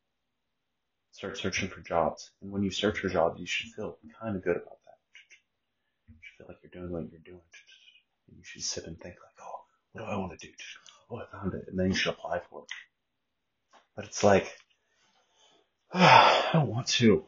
[1.13, 2.31] Start searching for jobs.
[2.41, 4.97] And when you search for jobs, you should feel kind of good about that.
[6.09, 7.41] You should feel like you're doing what you're doing.
[8.27, 10.53] And you should sit and think like, oh, what do I want to do?
[11.11, 11.65] Oh, I found it.
[11.67, 12.69] And then you should apply for it.
[13.95, 14.57] But it's like,
[15.93, 17.25] I don't want to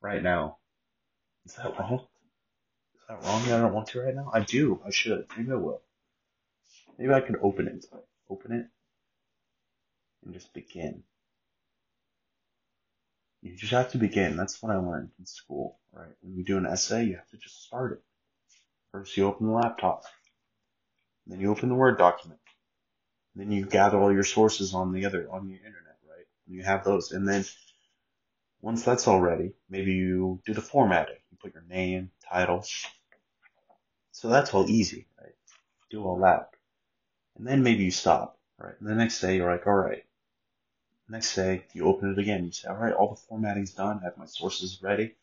[0.00, 0.56] right now.
[1.44, 2.06] Is that wrong?
[2.94, 4.30] Is that wrong that I don't want to right now?
[4.32, 4.80] I do.
[4.84, 5.26] I should.
[5.36, 5.82] Maybe I will.
[6.98, 7.84] Maybe I can open it.
[8.30, 8.66] Open it
[10.26, 11.02] and just begin.
[13.42, 14.36] You just have to begin.
[14.36, 16.10] That's what I learned in school, right?
[16.20, 18.02] When you do an essay, you have to just start it.
[18.90, 20.04] First, you open the laptop.
[21.26, 22.40] Then you open the Word document.
[23.36, 26.24] Then you gather all your sources on the other, on the internet, right?
[26.46, 27.12] And you have those.
[27.12, 27.44] And then
[28.62, 31.18] once that's all ready, maybe you do the formatting.
[31.30, 32.64] You put your name, title.
[34.12, 35.34] So that's all easy, right?
[35.90, 36.50] Do all that.
[37.36, 38.74] And then maybe you stop, right?
[38.80, 40.04] And the next day you're like, all right.
[41.08, 42.46] Next day you open it again.
[42.46, 44.00] You say, all right, all the formatting's done.
[44.00, 45.14] I have my sources ready.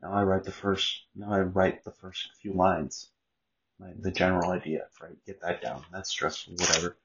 [0.00, 3.08] Now I write the first, now I write the first few lines.
[3.80, 4.00] Right?
[4.00, 5.16] The general idea, right?
[5.26, 5.82] Get that down.
[5.92, 6.96] That's stressful, whatever.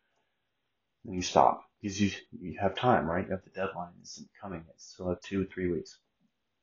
[1.05, 3.25] Then you stop because you you have time, right?
[3.25, 4.65] You have the deadline isn't coming.
[4.69, 5.97] It's still have two, three weeks,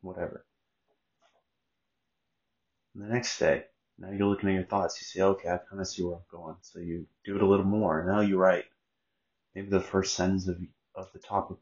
[0.02, 0.44] whatever.
[2.94, 3.64] And the next day,
[3.98, 5.00] now you're looking at your thoughts.
[5.00, 6.56] You say, okay, I kind of see where I'm going.
[6.62, 8.04] So you do it a little more.
[8.04, 8.64] Now you write
[9.54, 10.58] maybe the first sentence of
[10.94, 11.58] of the topic,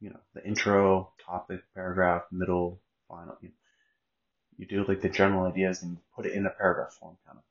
[0.00, 3.36] you know, the intro, topic, paragraph, middle, final.
[3.40, 3.50] You,
[4.58, 7.44] you do like the general ideas and put it in a paragraph form, kind of.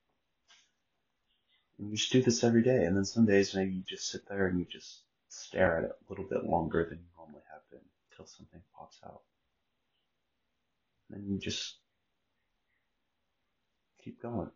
[1.80, 2.84] And you just do this every day.
[2.84, 5.92] And then some days maybe you just sit there and you just stare at it
[5.92, 7.80] a little bit longer than you normally have been
[8.12, 9.22] until something pops out.
[11.10, 11.78] And then you just
[14.04, 14.50] keep going.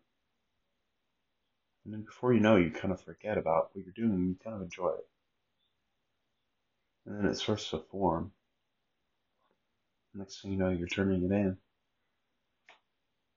[1.84, 4.36] And then before you know, you kind of forget about what you're doing and you
[4.42, 5.06] kind of enjoy it.
[7.06, 8.32] And then it starts to form.
[10.14, 11.56] Next thing you know, you're turning it in.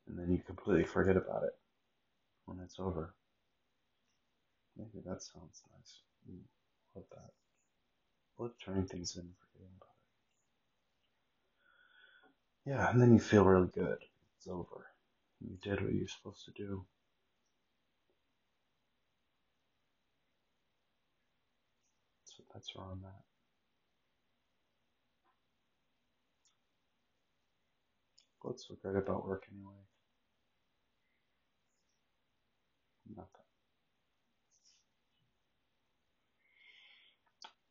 [0.07, 1.57] And then you completely forget about it
[2.45, 3.13] when it's over.
[4.77, 6.01] Maybe that sounds nice.
[6.27, 6.43] Hmm.
[6.95, 7.31] Love that.
[8.43, 9.95] Love turning things in and forgetting about.
[12.65, 13.97] Yeah, and then you feel really good.
[14.37, 14.87] It's over.
[15.41, 16.85] You did what you're supposed to do.
[22.25, 23.23] So that's where I'm at.
[28.41, 29.73] What's so great about work anyway?
[33.15, 33.46] Nothing.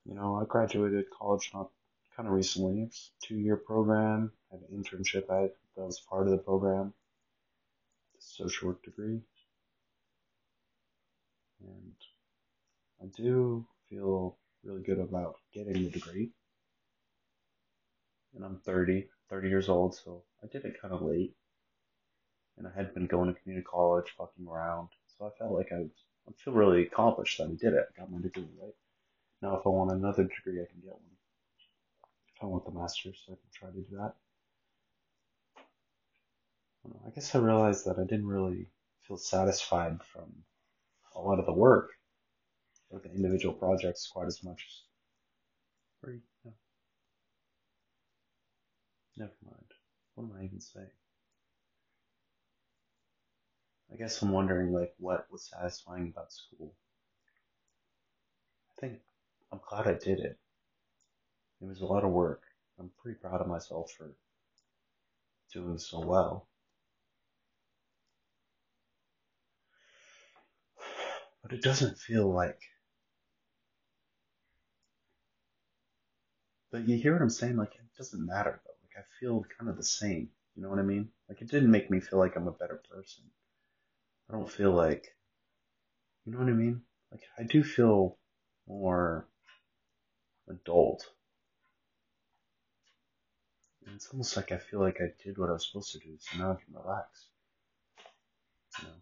[0.08, 1.70] You know, I graduated college not
[2.16, 2.82] kind of recently.
[2.82, 4.30] It's a two year program.
[4.52, 6.92] I had an internship I that was part of the program.
[8.18, 9.20] Social work degree.
[11.60, 11.94] And
[13.02, 16.30] I do feel really good about getting the degree.
[18.34, 21.34] And I'm 30, 30 years old, so I did it kind of late.
[22.58, 24.88] And I had been going to community college, fucking around.
[25.18, 25.82] So I felt like I,
[26.28, 27.86] I feel really accomplished that I did it.
[27.96, 28.74] I got my degree, right?
[29.46, 31.16] Now if I want another degree, I can get one.
[32.34, 34.14] If I want the master's, I can try to do that.
[37.06, 38.66] I guess I realized that I didn't really
[39.06, 40.32] feel satisfied from
[41.14, 41.90] a lot of the work
[42.90, 44.66] or the individual projects quite as much.
[46.02, 46.50] Or, yeah.
[49.16, 49.74] Never mind.
[50.16, 50.90] What am I even saying?
[53.92, 56.74] I guess I'm wondering like what was satisfying about school.
[58.76, 58.98] I think
[59.52, 60.38] I'm glad I did it.
[61.60, 62.42] It was a lot of work.
[62.78, 64.14] I'm pretty proud of myself for
[65.52, 66.48] doing so well.
[71.42, 72.60] But it doesn't feel like.
[76.72, 77.56] But you hear what I'm saying?
[77.56, 78.72] Like, it doesn't matter though.
[78.82, 80.28] Like, I feel kind of the same.
[80.56, 81.08] You know what I mean?
[81.28, 83.24] Like, it didn't make me feel like I'm a better person.
[84.28, 85.06] I don't feel like.
[86.24, 86.82] You know what I mean?
[87.12, 88.18] Like, I do feel
[88.66, 89.28] more
[90.48, 91.06] adult.
[93.86, 96.16] And it's almost like I feel like I did what I was supposed to do,
[96.18, 97.26] so now I can relax.
[98.80, 98.94] You know,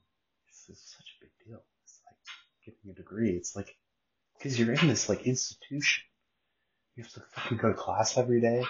[0.68, 2.16] is such a big deal It's like
[2.64, 3.30] getting a degree.
[3.30, 3.76] It's like,
[4.36, 6.04] because you're in this like institution.
[6.96, 8.64] You have to fucking go to class every day.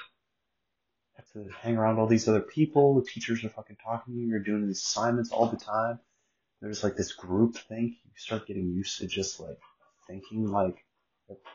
[1.17, 2.95] Have to hang around all these other people.
[3.01, 4.27] The teachers are fucking talking to you.
[4.27, 6.01] You're doing these assignments all the time.
[6.61, 7.93] There's like this group think.
[8.05, 9.61] You start getting used to just like
[10.07, 10.85] thinking like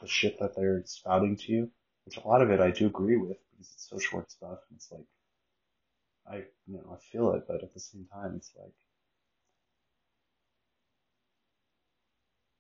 [0.02, 1.72] the shit that they're spouting to you,
[2.06, 4.60] which a lot of it I do agree with because it's so short stuff.
[4.70, 5.06] And it's like,
[6.28, 6.36] I,
[6.68, 8.74] you know, I feel it, but at the same time, it's like,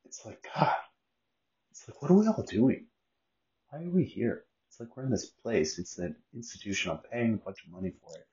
[0.05, 0.73] it's like, God,
[1.71, 2.87] it's like, what are we all doing?
[3.69, 4.45] Why are we here?
[4.67, 5.79] It's like we're in this place.
[5.79, 6.91] It's an institution.
[6.91, 8.27] I'm paying a bunch of money for it.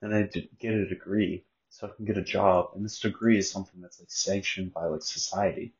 [0.00, 0.22] And I
[0.58, 2.70] get a degree so I can get a job.
[2.74, 5.74] And this degree is something that's like sanctioned by like society,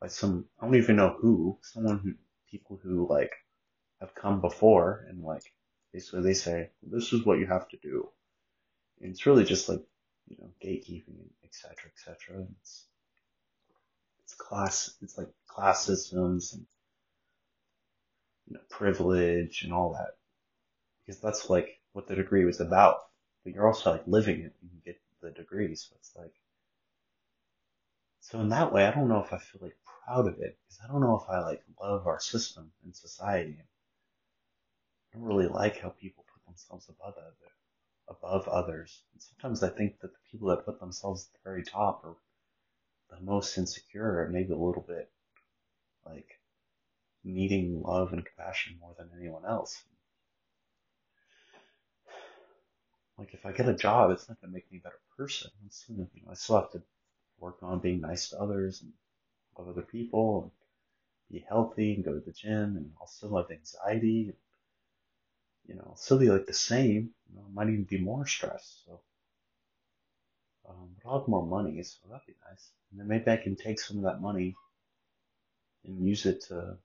[0.00, 2.14] by some, I don't even know who, someone who,
[2.50, 3.32] people who like
[4.00, 5.52] have come before and like,
[5.92, 8.08] basically they say, this is what you have to do.
[9.00, 9.82] And it's really just like,
[10.28, 12.44] you know, gatekeeping, and et cetera, et cetera.
[12.60, 12.84] It's,
[14.22, 16.66] it's class, it's like class systems and
[18.48, 20.16] you know, privilege and all that.
[21.04, 22.98] Because that's like what the degree was about.
[23.44, 25.74] But you're also like living it and you get the degree.
[25.76, 26.34] So it's like,
[28.26, 30.80] so in that way, I don't know if I feel like proud of it because
[30.82, 33.56] I don't know if I like love our system and society.
[33.60, 37.52] I don't really like how people put themselves above other,
[38.08, 39.04] above others.
[39.12, 42.16] And sometimes I think that the people that put themselves at the very top are
[43.10, 45.08] the most insecure and maybe a little bit
[46.04, 46.40] like
[47.22, 49.84] needing love and compassion more than anyone else.
[53.18, 55.52] Like if I get a job, it's not going to make me a better person.
[55.86, 56.82] You know, I still have to
[57.38, 58.92] work on being nice to others and
[59.58, 60.50] love other people and
[61.30, 64.24] be healthy and go to the gym and I'll still have anxiety.
[64.24, 64.34] And,
[65.66, 67.10] you know, I'll still be like the same.
[67.30, 68.84] You know, I might even be more stressed.
[68.86, 69.00] So
[70.68, 72.70] um, but I'll have more money, so that'd be nice.
[72.90, 74.56] And then maybe I can take some of that money
[75.84, 76.76] and use it to,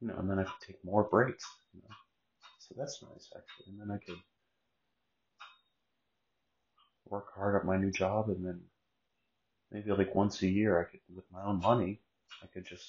[0.00, 1.94] you know, and then I could take more breaks, you know.
[2.58, 3.72] So that's nice actually.
[3.72, 4.18] And then I could
[7.08, 8.60] work hard at my new job and then
[9.70, 12.00] maybe like once a year I could, with my own money,
[12.42, 12.86] I could just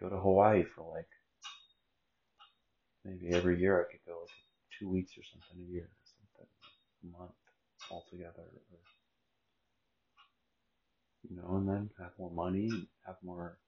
[0.00, 1.08] go to Hawaii for like,
[3.04, 4.30] maybe every year I could go like
[4.78, 6.48] two weeks or something a year or something,
[7.04, 7.32] a month
[7.90, 8.78] altogether, or,
[11.28, 12.70] you know, and then have more money,
[13.06, 13.58] have more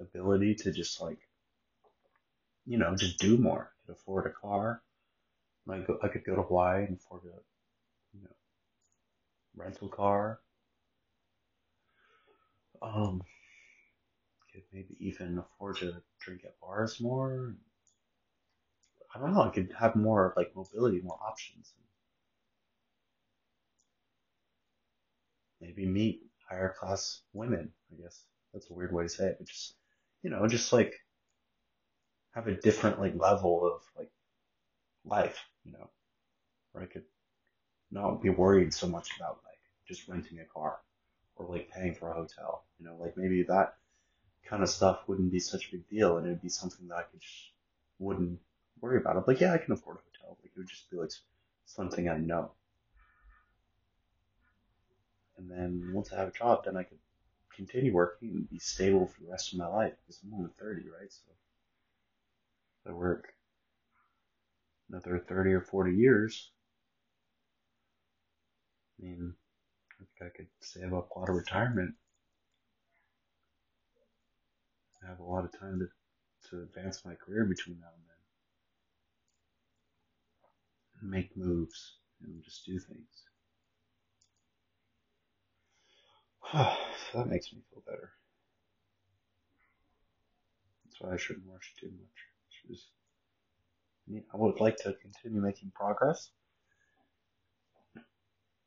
[0.00, 1.18] ability to just like,
[2.66, 3.70] you know, just do more.
[3.86, 4.82] Could afford a car.
[5.70, 7.53] I go, I could go to Hawaii and afford a,
[9.56, 10.40] rental car.
[12.82, 13.22] Um,
[14.52, 17.54] could maybe even afford to drink at bars more.
[19.14, 19.42] I don't know.
[19.42, 21.72] I could have more like mobility, more options.
[25.64, 27.72] maybe meet higher class women.
[27.92, 29.74] I guess that's a weird way to say it, but just
[30.22, 30.94] you know, just like
[32.34, 34.10] have a different like level of like
[35.04, 35.90] life, you know,
[36.72, 37.04] where I could
[37.94, 40.78] not be worried so much about like just renting a car
[41.36, 43.76] or like paying for a hotel, you know, like maybe that
[44.44, 47.02] kind of stuff wouldn't be such a big deal and it'd be something that I
[47.02, 47.50] could just
[47.98, 48.38] wouldn't
[48.80, 49.16] worry about.
[49.16, 50.36] I'm like, yeah, I can afford a hotel.
[50.42, 51.12] Like it would just be like
[51.66, 52.50] something I know
[55.36, 56.98] And then once I have a job, then I could
[57.54, 60.82] continue working and be stable for the rest of my life because I'm only 30,
[60.88, 61.10] right?
[61.10, 61.22] So
[62.86, 63.34] I work
[64.88, 66.50] another 30 or 40 years,
[68.98, 69.34] I mean,
[70.00, 71.94] I think I could save up a lot of retirement.
[75.02, 75.88] I have a lot of time to,
[76.50, 78.04] to advance my career between now and
[81.02, 81.10] then.
[81.10, 83.24] Make moves and just do things.
[86.52, 86.58] so
[87.18, 88.12] that makes me feel better.
[90.84, 92.78] That's why I shouldn't rush too much.
[94.32, 96.30] I would like to continue making progress.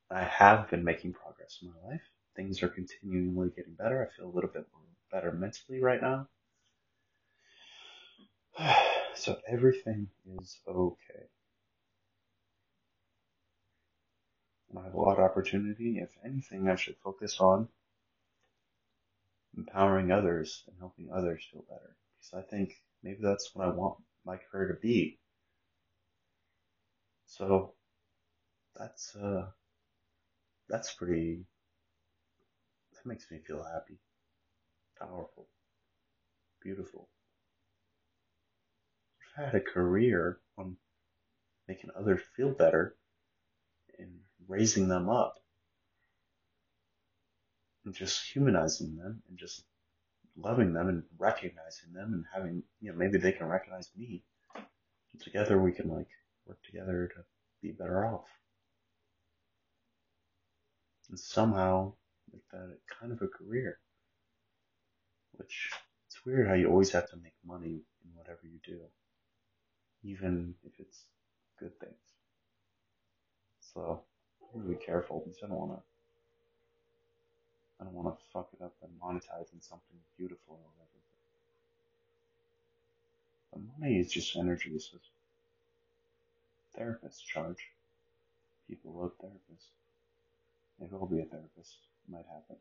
[0.10, 2.02] I have been making progress in my life.
[2.36, 4.06] Things are continually getting better.
[4.06, 4.66] I feel a little bit
[5.12, 6.28] better mentally right now.
[9.16, 11.26] So everything is okay.
[14.70, 15.98] And I have a lot of opportunity.
[15.98, 17.68] If anything, I should focus on
[19.58, 21.96] empowering others and helping others feel better.
[22.20, 25.18] Because I think maybe that's what I want my career to be.
[27.26, 27.74] So
[28.76, 29.48] that's uh
[30.70, 31.46] that's pretty
[32.94, 34.00] that makes me feel happy,
[35.00, 35.48] powerful,
[36.62, 37.10] beautiful.
[39.38, 40.78] I've had a career on
[41.68, 42.96] making others feel better
[44.00, 44.10] and
[44.48, 45.36] raising them up
[47.86, 49.64] and just humanizing them and just
[50.36, 54.24] loving them and recognizing them and having, you know, maybe they can recognize me.
[54.56, 56.10] And together we can like
[56.46, 57.24] work together to
[57.62, 58.28] be better off.
[61.10, 61.94] And somehow
[62.32, 63.80] make that kind of a career.
[65.34, 65.72] Which
[66.08, 68.80] it's weird how you always have to make money in whatever you do.
[70.04, 71.04] Even if it's
[71.60, 71.96] good things.
[73.74, 74.02] So
[74.68, 75.82] be careful because I don't wanna
[77.80, 81.04] I don't wanna fuck it up and monetize in something beautiful or whatever.
[83.52, 84.98] But money is just energy, so
[86.78, 87.70] therapists charge.
[88.68, 89.77] People love therapists.
[90.80, 91.76] Maybe I'll be a therapist.
[92.08, 92.56] It might happen.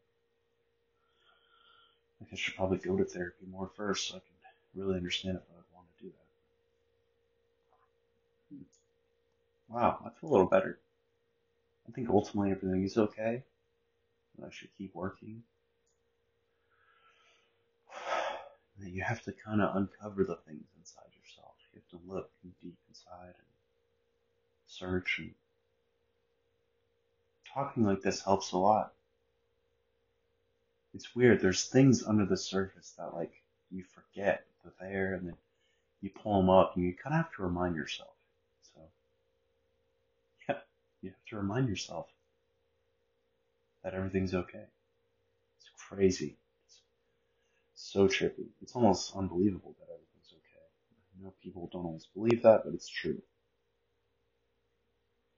[2.20, 4.28] I think I should probably go to therapy more first so I can
[4.74, 6.26] really understand if I would want to do that.
[8.54, 9.74] Hmm.
[9.74, 10.78] Wow, I feel a little better.
[11.88, 13.44] I think ultimately everything is okay.
[14.44, 15.42] I should keep working.
[18.78, 21.54] You have to kind of uncover the things inside yourself.
[21.72, 22.30] You have to look
[22.62, 23.46] deep inside and
[24.66, 25.32] search and
[27.56, 28.92] talking like this helps a lot.
[30.92, 31.40] It's weird.
[31.40, 33.32] There's things under the surface that like
[33.70, 35.36] you forget they're there and then
[36.02, 38.12] you pull them up and you kind of have to remind yourself.
[38.74, 38.80] So,
[40.48, 40.58] yeah,
[41.00, 42.06] you have to remind yourself
[43.82, 44.64] that everything's okay.
[45.58, 46.36] It's crazy.
[46.66, 46.80] It's
[47.74, 48.48] so trippy.
[48.60, 50.64] It's almost unbelievable that everything's okay.
[51.18, 53.22] I know people don't always believe that, but it's true.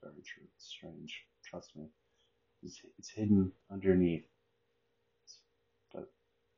[0.02, 0.44] Very true.
[0.56, 1.24] It's strange.
[1.44, 1.88] Trust me.
[2.64, 4.24] It's, it's hidden underneath.
[5.92, 6.10] But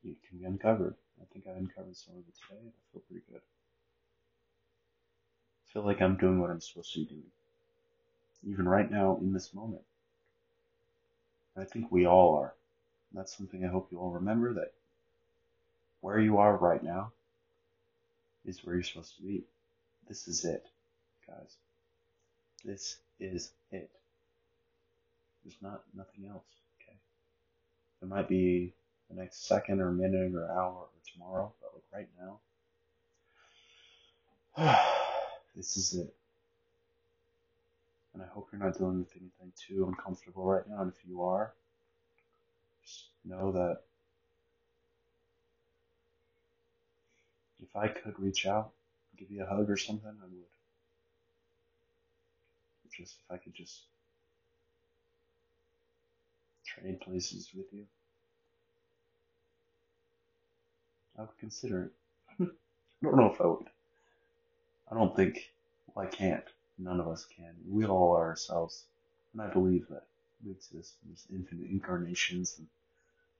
[0.04, 0.94] it can be uncovered.
[1.20, 2.60] I think I uncovered some of it today.
[2.66, 3.40] I feel pretty good.
[5.66, 7.30] I feel like I'm doing what I'm supposed to be doing.
[8.46, 9.82] Even right now, in this moment.
[11.56, 12.54] I think we all are.
[13.12, 14.72] That's something I hope you all remember that
[16.00, 17.12] where you are right now
[18.44, 19.44] is where you're supposed to be.
[20.08, 20.64] This is it,
[21.26, 21.56] guys.
[22.64, 23.90] This is it.
[25.44, 26.46] There's not nothing else.
[26.80, 26.96] Okay.
[28.02, 28.74] It might be
[29.08, 32.40] the next second or minute or hour or tomorrow, but like right now,
[35.56, 36.14] this is it.
[38.12, 40.82] And I hope you're not dealing with anything too uncomfortable right now.
[40.82, 41.52] And if you are,
[42.84, 43.82] just know that
[47.62, 48.72] if I could reach out,
[49.16, 50.44] give you a hug or something, I would.
[52.92, 53.84] Just if I could just
[56.80, 57.84] trade places with you,
[61.18, 61.92] I would consider it.
[62.40, 63.66] I don't know if I would.
[64.90, 65.52] I don't think,
[65.94, 66.44] well, I can't.
[66.78, 67.54] None of us can.
[67.68, 68.84] We all are ourselves.
[69.32, 70.04] And I believe that
[70.44, 70.94] we exist.
[71.04, 72.66] There's infinite incarnations and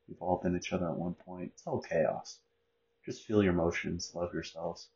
[0.09, 1.53] we've all been each other at one point.
[1.55, 2.39] It's all chaos.
[3.05, 4.89] Just feel your emotions, love yourselves,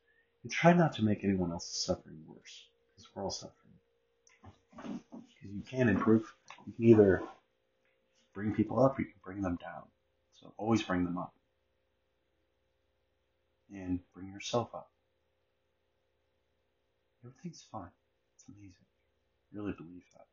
[0.42, 2.66] and try not to make anyone else's suffering worse.
[2.94, 3.52] Because we're all suffering.
[4.76, 6.32] Because you can improve.
[6.66, 7.22] You can either
[8.34, 9.84] bring people up or you can bring them down.
[10.32, 11.32] So always bring them up.
[13.72, 14.90] And bring yourself up.
[17.24, 17.88] Everything's fine.
[18.36, 18.74] It's amazing.
[18.74, 20.26] I really believe that.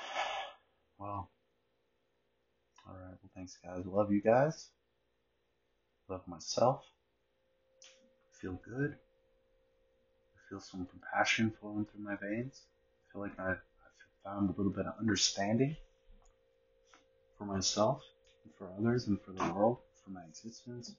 [0.98, 1.30] Well,
[2.86, 3.16] all right.
[3.20, 3.84] Well, thanks, guys.
[3.86, 4.68] Love you guys.
[6.08, 6.84] Love myself.
[8.40, 8.94] Feel good.
[10.36, 12.60] I feel some compassion flowing through my veins.
[13.08, 13.60] I feel like I've,
[14.24, 15.76] found a little bit of understanding
[17.36, 18.02] for myself,
[18.44, 20.94] and for others, and for the world, for my existence,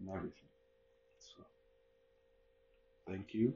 [0.00, 0.48] and everything.
[1.20, 1.44] So,
[3.06, 3.54] thank you,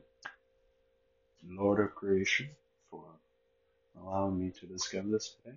[1.49, 2.51] Lord of Creation,
[2.91, 3.05] for
[4.01, 5.57] allowing me to discover this today.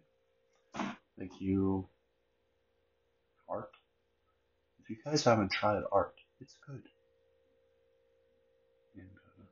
[1.17, 1.87] Thank you,
[3.47, 3.69] art.
[4.81, 6.83] If you guys haven't tried art, it's good.
[8.95, 9.09] And
[9.39, 9.43] uh,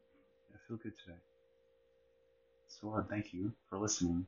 [0.54, 1.20] I feel good today.
[2.82, 4.26] So, uh, thank you for listening.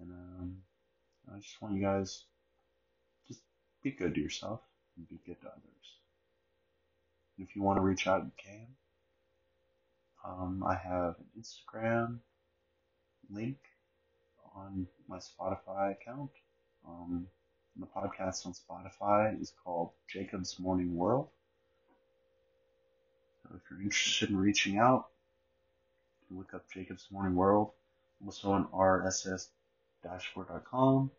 [0.00, 0.56] And um,
[1.32, 2.24] I just want you guys
[3.28, 3.40] just
[3.82, 4.60] be good to yourself
[4.96, 5.98] and be good to others.
[7.36, 8.66] And if you want to reach out, you can.
[10.24, 12.18] Um, I have an Instagram
[13.30, 13.56] link
[14.54, 16.30] on my Spotify account.
[16.86, 17.26] Um,
[17.76, 21.28] the podcast on Spotify is called Jacob's Morning World.
[23.42, 25.06] So if you're interested in reaching out,
[26.32, 27.70] can look up Jacob's Morning World.
[28.24, 29.48] Also on RSS
[30.02, 31.10] dashboard.com,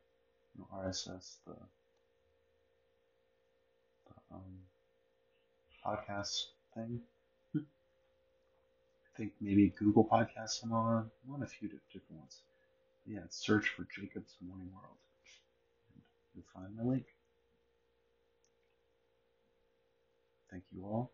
[0.56, 1.54] you know, RSS, the,
[4.08, 4.42] the um,
[5.86, 7.02] podcast thing.
[7.56, 11.10] I think maybe Google Podcasts I'm on.
[11.28, 12.42] I'm on a few different ones.
[13.06, 14.98] But yeah, search for Jacob's Morning World.
[15.94, 16.04] And
[16.34, 17.06] you'll find my link.
[20.50, 21.12] Thank you all.